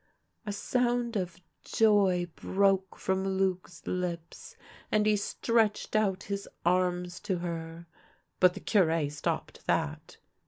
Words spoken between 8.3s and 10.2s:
but the Cure stopped that.